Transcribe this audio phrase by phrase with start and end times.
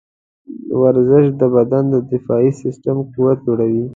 [0.81, 3.85] ورزش د بدن د دفاعي سیستم قوت لوړوي.